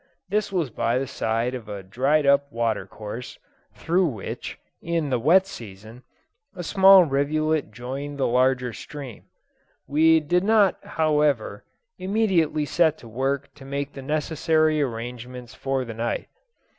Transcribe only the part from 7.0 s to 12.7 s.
rivulet joined the larger stream; we did not, however, immediately